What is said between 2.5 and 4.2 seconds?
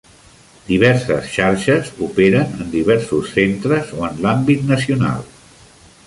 en diversos centres o en